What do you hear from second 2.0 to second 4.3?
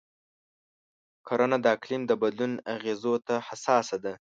د بدلون اغېزو ته حساسه ده.